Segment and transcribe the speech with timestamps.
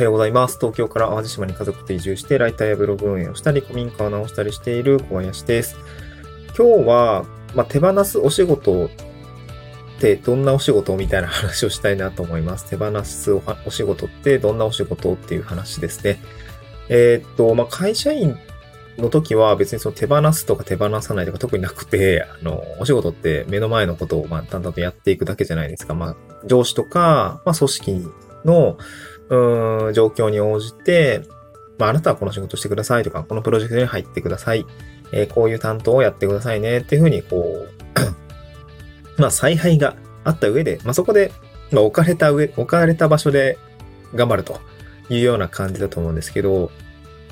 [0.00, 0.56] はようございます。
[0.58, 5.76] 東京から淡路島に家族で移住して、ライターやブログ運営をしたり、古民家を直したりしている小林です。
[6.56, 8.88] 今日は、まあ、手放すお仕事っ
[10.00, 12.64] てどんなお仕事みたいな話をしたいなと思います。
[12.70, 16.18] 手放すお仕事ってどんなお仕事っていう話ですね。
[16.88, 18.38] えー、っと、まあ、会社員
[18.96, 25.92] の時は別にその手放すとか手放さないとか特になくて、あの、お仕事って目の前のことをまあ淡々とやっていくだけじゃないですか。
[25.92, 28.08] まあ、上司とか、まあ、組織
[28.46, 28.78] の、
[29.30, 31.22] うん、状況に応じて、
[31.78, 34.66] まあ、あなたはこの仕事してくださいとか、このプロジェクトに入ってください。
[35.12, 37.66] えー、こういう担当をやってくださいねっていうふうに、こ
[39.16, 41.32] う まあ、采配があった上で、まあ、そこで、
[41.70, 43.56] まあ、置かれた上、置かれた場所で
[44.14, 44.60] 頑張ると
[45.08, 46.70] いうような感じだと思うんですけど、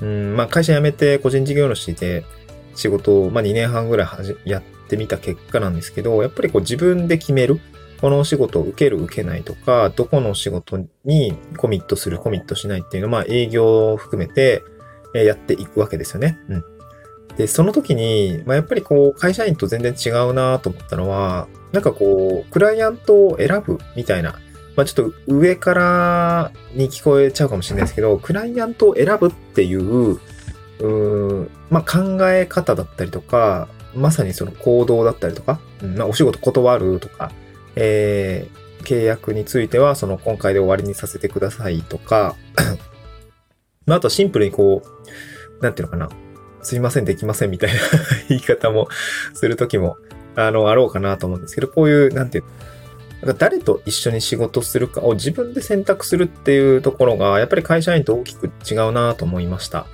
[0.01, 2.23] うん、まあ、会社辞めて個人事業主で
[2.75, 4.05] 仕事を、まあ、2年半ぐら
[4.45, 7.59] いやってみた結果なんですけど、やっぱりこう自分で決める。
[8.01, 14.63] このお仕事を受ける受けないとか、どこの仕事にコミットするコミットしないっていうのは、まあ営業を含めて
[15.13, 16.39] やっていくわけですよね。
[16.49, 16.63] うん。
[17.35, 24.39] で、その時に、まあやっぱりこう会社員と全然違うなと思ったのは、なんかこう、クライアントを選ぶみたいな、
[24.75, 30.19] まあちょっと上からに聞こえちゃうかもしれないですけど、クライアントを選ぶっていう、
[30.81, 37.31] うまあ考え方だったりとか、まさにその行動だったりとか、うん、まあお仕事断るとか、
[37.79, 42.35] えー、契約については、その今回で終わりにさせてくださいとか、
[43.87, 46.09] まあ、あとシンプルにこう、なんていうのかな、
[46.61, 47.79] すいません、できませんみたいな
[48.29, 48.87] 言い方も
[49.33, 49.97] するときも、
[50.35, 52.43] あの、あろうかなと思うんですけど、こういう、なんていう
[53.21, 59.87] なんか誰と一緒に仕事するかを自分で選択するっていうところが、やっぱり会社員と大きく違うなと思いました。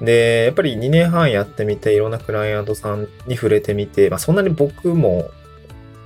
[0.00, 5.28] で、やっぱり2年半やってみて、いろんなクライアントさんに触れてみて、まあそんなに僕も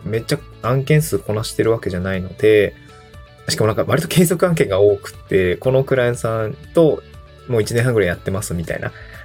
[0.04, 2.74] めっちゃ案件数こなしてるわけじゃないので、
[3.48, 7.02] しかもなんか割と継続案件が多くて、このクライアントさんと
[7.48, 8.80] もう1年半ぐらいやってますみたい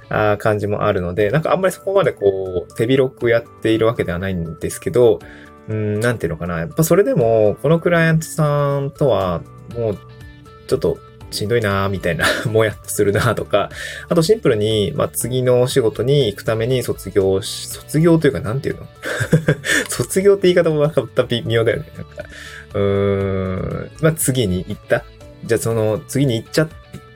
[0.08, 5.20] な感じもあるので、なんかあんまりそこまでこう手広くやっているわけではないんですけど、
[5.68, 6.58] うん、なんていうのかな。
[6.58, 9.42] やっぱそれでも、このクライアントさんとは
[9.76, 9.98] もう
[10.66, 10.98] ちょっと
[11.30, 13.70] しんどいなみたいな、 もやっとするなとか、
[14.08, 18.86] あとシンプルに、まあ、次のお仕事に行くために卒業し、卒業というか、なんていうの？
[19.88, 21.84] 卒業って言い方も分かった微妙だよね。
[21.96, 22.24] なんか
[22.74, 25.04] うーん、まあ、次に行った？
[25.44, 26.68] じゃあその、次に行っちゃ、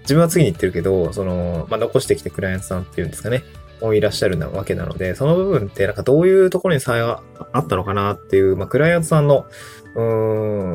[0.03, 3.43] 自分は次に行ってるけど、その、まあ、残してきてクライアントさんっていうんですかね。
[3.83, 7.23] もいらっしゃるなわけなので、その部分ってなんかどういうところに差が
[7.53, 9.47] あったのかなっていう、まあ、クライアントさんの、
[9.95, 10.03] うー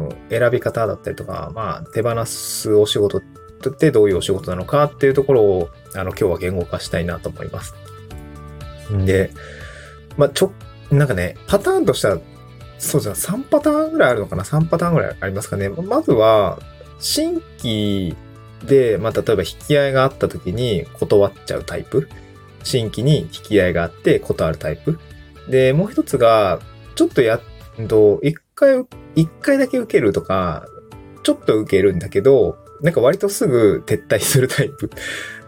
[0.07, 3.22] ん、選び方だったりとか、まあ、手放すお仕事っ
[3.78, 7.73] てどういうお仕事なのかっていうところを、あの、今日は言語化したいなと思います。
[9.06, 9.31] で、
[10.18, 10.51] まあ、ちょ、
[10.91, 12.19] なんかね、パターンとしては、
[12.78, 15.69] そうじゃん、3パターンぐらいあるのかな ?3 パターンぐらいありますかね？
[15.69, 16.59] まずは、
[17.00, 18.16] 新規
[18.66, 22.07] で、まあ、例えば引き合いがあった時に断っちゃうタイプ。
[22.63, 25.00] 新規に引き合いがあって断るタイプ。
[25.50, 26.59] で、もう一つが、
[26.95, 27.40] ちょっとや、
[27.81, 28.85] んと、一回、
[29.16, 30.68] 一回だけ受けるとか、
[31.23, 34.90] ちょっと受けるんだけど、なんか割とすぐ撤退するタイプ。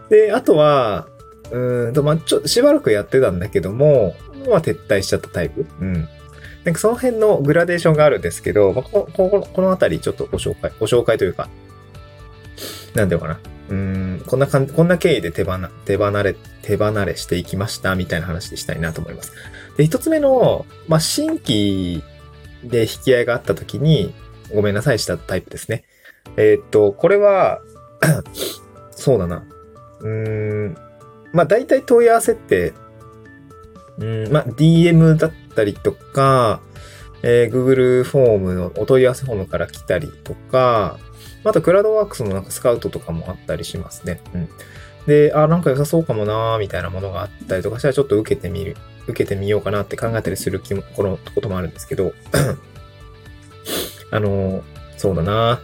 [0.08, 1.08] で、あとは、
[1.50, 4.14] うんと、まあ、ちょ、しばらくやってたんだけども、
[4.48, 5.66] まあ、撤退しちゃったタイプ。
[5.80, 6.08] うん。
[6.64, 11.48] なんかその辺のグラデーションがあるんですけど、まあ、こここのあたりちょっとご紹介、ご紹介というか、
[12.94, 13.40] なんていうかな。
[13.70, 15.52] うん、こんなかん、こんな経緯で手放、
[15.84, 19.32] 手離れ、手離れしていきました、みたいな話でしたいなと思います。
[19.76, 22.02] で、一つ目の、まあ、新規
[22.64, 24.12] で引き合いがあった時に、
[24.54, 25.84] ごめんなさいしたタイプですね。
[26.36, 27.60] えー、っと、これは
[28.90, 29.44] そうだな。
[30.00, 30.76] うーん、
[31.32, 32.72] まあ大体問い合わせって、
[33.98, 36.60] うん、まあ DM だったりとか、
[37.22, 40.98] えー、Google フォームのお問い合わせフォームから来たりとか、
[41.44, 44.20] あとクラウドワークスのなんかスカウトとかもあったりしますね。
[44.34, 44.48] うん。
[45.06, 52.12] で、あ、なんか良さそうかもなーみたいなものがあったりとかしたらちょっと受けてみる、受けてみようかなって考えたりする気も、このこともあるんですけど、
[54.10, 54.62] あの、
[54.96, 55.60] そうだな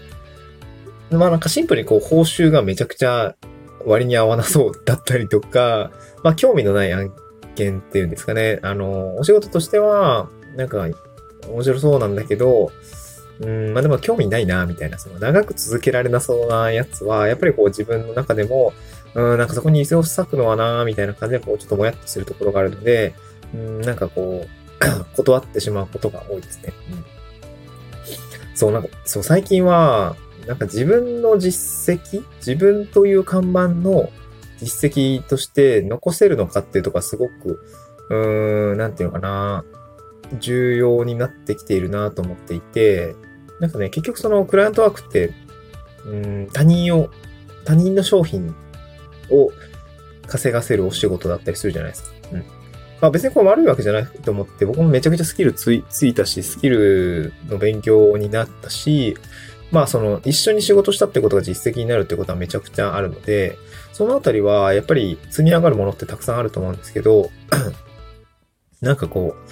[1.10, 3.36] まあなんかシンプルにこう報酬がめちゃくちゃ
[3.84, 5.90] 割に合わなそうだったりとか、
[6.24, 7.12] まあ興味のない案
[7.54, 8.58] 件っていうんですかね。
[8.62, 10.88] あの、お仕事としては、なんか
[11.48, 12.72] 面白そうなんだけど、
[13.40, 18.72] うん、まあでも興味ないな、みたいな、その長く続けられなそうなやつは、やっぱりこう自分の中でも、
[19.14, 23.14] うん、なんかそこに椅子を割くのはな、みたいな感じでこうちょっともやっとするところがあるので、
[23.54, 24.48] うん、なんかこう、
[25.16, 26.72] 断ってしまうことが多いですね。
[26.90, 27.04] うん、
[28.54, 30.16] そう、なんか、そう、最近は、
[30.46, 34.10] なんか自分の実績自分という看板の
[34.60, 37.60] 実績として残せるのかっていうところすごく、
[38.10, 39.64] うーん、なんていうのかな、
[40.38, 43.14] 重要になってきているなと思っていて、
[43.60, 45.32] なんかね、結局そのクライアントワークって、
[46.06, 47.10] うん、他人を
[47.64, 48.54] 他人の商品
[49.30, 49.50] を
[50.26, 52.10] 稼がせるお仕事だったりするじゃないですか。
[52.32, 52.38] うん。
[53.00, 59.16] まあ別にこれ悪いわけじゃないと思って、僕もめちゃくちゃスキルついついたし、スキルの勉強になったし、
[59.70, 63.58] まあその一緒に仕事したってことが実績になるってことはめちゃくちゃあるので、
[63.92, 67.30] そのあたりはやっぱり積み上がるものってたくさんあると思うんですけど、
[68.80, 69.50] なんかこう、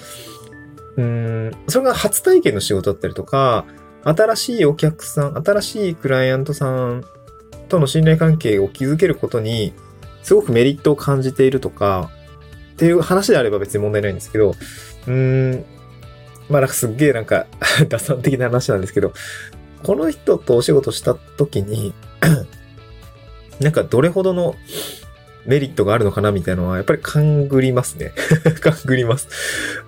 [0.97, 3.65] うん、それが初体験の仕事だったりとか、
[4.05, 7.05] 新しいお客さん、新しいクライアントさん
[7.69, 9.73] との信頼関係を築けることに、
[10.23, 12.11] すごくメリットを感じているとか、
[12.75, 15.65] っていう話であれば別に問題ないんですけど、うーん、
[16.49, 17.47] まあなんかすっげえなんか
[17.89, 19.13] 打算的な話なんですけど、
[19.83, 21.95] この人とお仕事した時に
[23.61, 24.55] なんかどれほどの
[25.47, 28.13] メリットがあるのかなみたいなのは、やっぱり勘ぐりますね。
[28.61, 29.29] 勘ぐります。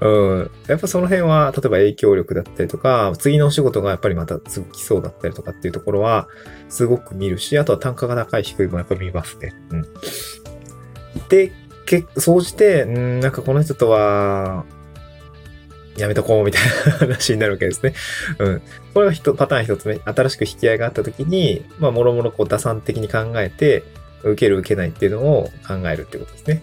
[0.00, 0.50] うん。
[0.66, 6.28] やっぱその辺は、例えば影響力だったりとか、次のお仕事がやっぱりまたすぐ来そうだったりとかっていうところは、
[6.68, 9.54] すごく見るし、あとは単価が高い低いもやっぱ見ますね。
[9.70, 9.86] うん。
[11.28, 11.52] で、
[11.86, 14.64] け、総じて、んなんかこの人とは、
[15.96, 17.94] やめとこうみたいな話になるわけですね。
[18.38, 18.62] うん。
[18.92, 19.98] これが一パターン一つ目。
[20.04, 23.82] 新しく引き合いがあった時に、まあ、もろもろこう打算的に考えて、
[24.22, 26.62] 受ける受けないっていうのを考えるってことですね。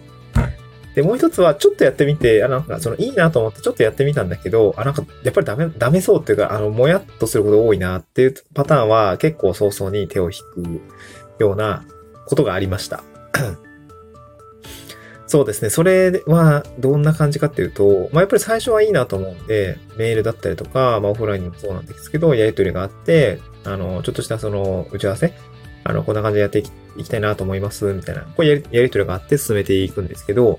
[0.94, 11.84] で、もう一つは、ちょっとやってみて、あ、なんか、その、いいなと思ってちょっとやってみたんだけど、あ、なんか、やっぱりダメ、ダメそうっていうか、あの、もやっとすること多いなっていうパターンは、結構早々に手を引くような
[12.26, 13.02] ことがありました。
[15.26, 15.70] そうですね。
[15.70, 25.34] それはどんな感じかっていうと、まあ、やっぱり最初はいいなと思うんで、メールだったりとか、まあ、オフラインもそうなんですけど、やりとりがあって、あの、ちょっとしたその打ち合わせ、
[25.84, 26.62] あの、こんな感じでやって
[26.96, 28.22] いきたいなと思います、みたいな。
[28.22, 30.58] これやりやりとりがあって進めていくんですけど、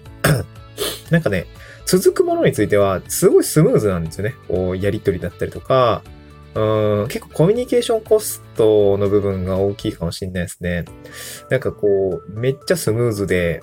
[1.09, 1.47] なんかね、
[1.85, 4.35] 続くものについては、すごいスムーズなんですよね。
[4.47, 6.03] こう、やりとりだったりとか、
[6.55, 10.85] うん結構コミュニケーションコストの部分が大きいかもしれないですね。
[11.49, 13.61] なんかこう、めっちゃスムーズで、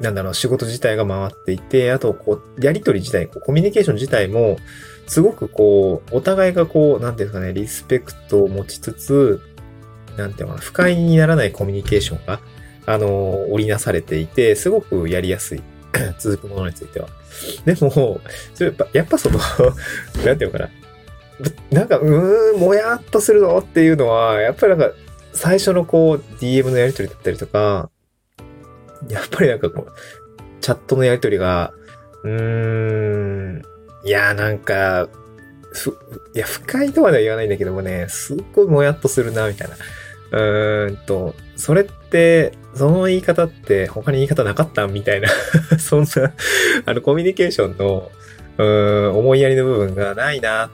[0.00, 4.58] なんだろう、仕事自体が回っていて、あと、こう、やりとり自体、コミュニケーション自体も、
[5.08, 9.40] すごくこう、お互いがこう、なんていうんですかね、リスペクトを持ちつつ、
[10.16, 12.40] なんていうのかな、不快にならないコミュニケーションが、
[12.86, 15.62] あの、織りなされていて、すごくやりやすい。
[16.18, 17.08] 続くものについては。
[17.64, 18.20] でも、
[18.58, 19.38] やっぱ、やっぱその
[20.24, 20.70] なんていうのかな。
[21.70, 24.94] なんか、うーん、もやっとするのっていうのは、やっぱりなんか、
[25.32, 27.90] 最初のこう、DM のやりとりだったりとか、
[29.08, 29.92] やっぱりなんかこう、
[30.60, 31.72] チャットのやりとりが、
[32.24, 33.62] うーん、
[34.04, 35.08] いや、なんか、
[35.72, 35.96] ふ、
[36.34, 39.76] いや、不快とまでは言わないんだけどもね、すっごいもやっとするな、みたいな。
[40.32, 45.28] うーんと、それって、その言い方って他に言い方なかったみたいな
[45.78, 46.08] そんな
[46.84, 48.10] あの、コミュニケーションの、
[48.58, 50.70] うーん、思いやりの部分がないな、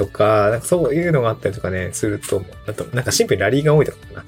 [0.00, 4.24] とか、なんかそういうのがあったりとかね、すると、あと、なんかシンプルにラリーが多いとかな。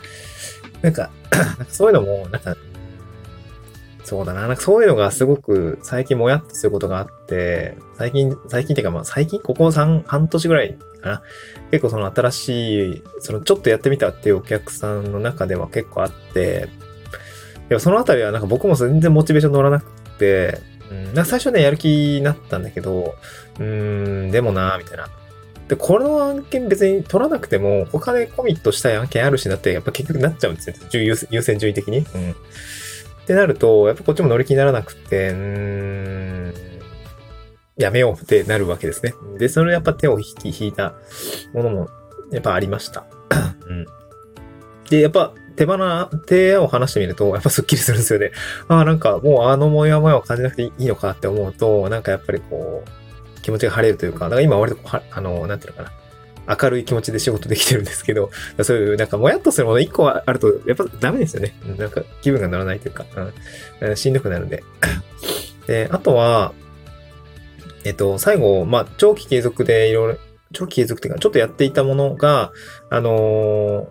[0.82, 2.56] なんか、 なんかそういうのも、なんか、
[4.04, 4.42] そうだな。
[4.42, 11.22] なんかそういうのがすごく最近もやっとすることがあって、最近、最近っていうかまあ最近、ここ3、半年ぐらいかな。
[11.70, 16.68] 結構その新しい、そのちょっとやってみたっていうお客さんの中では結構あって、
[17.68, 19.86] でもそのあたりはなんか僕も全然モチベーション乗らなく
[20.18, 20.58] て、
[20.90, 23.14] うん、な最初ね、やる気になったんだけど、
[23.58, 25.08] うーん、でもな、みたいな。
[25.68, 30.76] で、この案件別に取らなくても、他でコミットしたい案件あるしなって、やっぱ結局なっちゃうんですよ。
[31.30, 31.98] 優先順位的に。
[31.98, 32.30] うん。
[32.32, 32.34] っ
[33.26, 36.54] てなると、やっぱこっちも乗り気にならなくて、うーん、
[37.76, 39.14] やめようってなるわけですね。
[39.38, 40.94] で、それやっぱ手を引き、引いた
[41.52, 41.88] ものも、
[42.30, 43.04] やっぱありました。
[43.66, 43.86] うん。
[44.90, 45.76] で、やっぱ手放、
[46.26, 48.32] 手を離してみると、やっぱスッキリするんですよね。
[48.68, 54.78] ああ、なんかもうあのもやもやを感じなくていいのかって思うと、なんかやっぱりこう、気持ちが晴れるというか、だから今割と
[55.10, 55.92] あの、なんていうのかな。
[56.60, 58.30] 明るい気持ちで仕事できてるんですけど、
[58.62, 61.54] そういうなんかもやっとするもの一個あると、やっぱダメですよね。
[61.78, 63.04] なんか気分が乗らないというか、
[63.80, 64.64] うん、しんどくなるんで。
[65.66, 66.52] で、あとは、
[67.84, 70.18] えっと、最後、まあ、長期継続でいろいろ、
[70.52, 72.52] 長期継続っていうか、ちょっとやっていたものが、
[72.90, 73.88] あの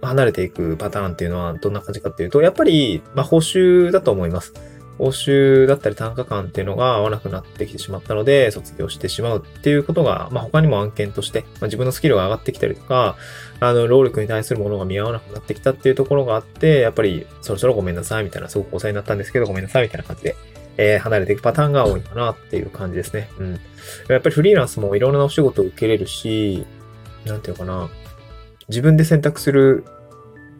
[0.00, 4.54] ー、離れていくパターンっていうのはどんな感じかっていうと、やっぱり、まあ、報酬だと思います。
[5.00, 13.16] 報酬だったり単価感っていうのが合わなくなってきてしまったので、卒業してしまうっていうことが、まあ、他にも案件として、まあ、自分のスキルが上がってきたりとか、
[13.60, 20.36] あの、労力に対するものが見合わなくなってきたっていうところがあって、やっぱり、そろそろごめんなさいみたいな、すごくお世話になったんですけど、ごめんなさいみたいな感じで、
[20.76, 23.28] えー、離れていくパターンが多いかなっていう感じですね。
[23.38, 23.60] うん。
[24.08, 26.66] やっぱりフリーランスもいろんなお仕事を受けれるし、
[27.26, 27.90] なんていうのかな、
[28.68, 29.84] 自分で選択する、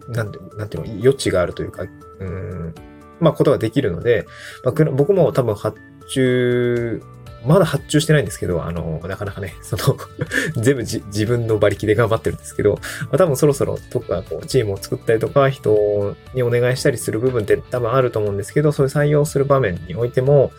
[0.09, 1.85] なんて、なんていうの、余地があるというか、
[2.19, 2.75] うん、
[3.21, 4.27] まあ、ことができるので、
[4.65, 7.03] まあ、僕も多分発注
[7.47, 9.97] まだ発注してないんですけど、あの、なかなかね、その
[10.63, 20.53] 全部自分の馬力で頑張ってるんですけど、まあ、多分そろそろ僕がこう、チームを作ったりとか、人にお願いしたりする部分って多分あると思うんですけど、そういう採用する場面においても、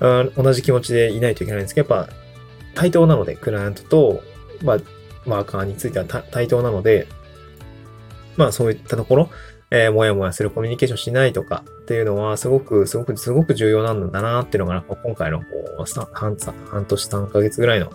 [0.00, 2.12] 同じ気持ちでいないといけないんですけど、やっぱ、
[2.74, 4.22] 対等なので、クライアントと、
[4.62, 4.78] まあ、
[5.26, 7.06] マーカーについては対等なので、
[8.36, 9.30] まあそういったところ、
[9.70, 15.46] えー、もやもやするコミュニケーションしないとかっていうのは、すごく、すごく、すごく重要なんだなっていうのが、今回のこ
[15.80, 16.34] う半
[16.70, 17.92] 半年3ヶ月ぐらいの、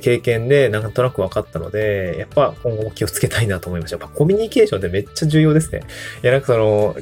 [0.00, 3.96] 経験で、なんとなく分かったので、やっぱ今後も気をつけたいなと思いました。
[3.96, 5.84] やっぱコミュニケーションってめっちゃ重要ですね。
[6.22, 6.96] いや、なんかその、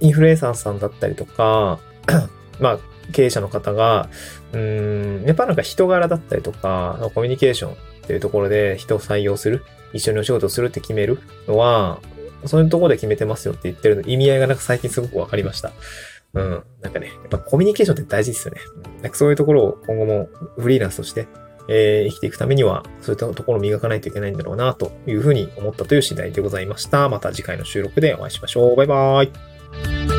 [0.00, 1.78] インフルエンサーさんだったりとか、
[2.58, 2.78] まあ、
[3.12, 4.08] 経営者の方が、
[4.52, 9.62] うん、やっぱなんか人柄だったりとか、コミュニケーションっていうところで人を採用する、
[9.92, 12.00] 一緒にお仕事するって決めるのは、
[12.44, 15.72] そういうところで決めてますよって言ってるの意味合いがなんか最近すごくわかりました。
[16.34, 16.64] うん。
[16.82, 18.60] なんかね、やっぱコミュニケーションって大事ですよね。
[19.02, 20.28] なんかそういうところを今後も
[20.58, 21.26] フリーランスとして、
[21.68, 27.08] えー、生きていくためには、そういったところを磨かないといけないんだろうな、というふうに思ったという次第でございました。
[27.08, 28.76] また次回の収録でお会いしましょう。
[28.76, 30.15] バイバーイ。